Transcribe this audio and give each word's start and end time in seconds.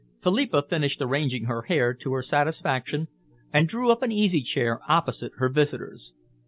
Philippa 0.23 0.63
finished 0.67 0.99
arranging 0.99 1.43
her 1.45 1.61
hair 1.61 1.93
to 1.93 2.13
her 2.13 2.23
satisfaction 2.23 3.07
and 3.53 3.69
drew 3.69 3.91
up 3.91 4.01
an 4.01 4.11
easy 4.11 4.41
chair 4.41 4.79
opposite 4.89 5.33
her 5.35 5.47
visitor's. 5.47 6.11